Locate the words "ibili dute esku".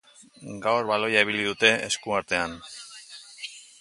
1.27-2.17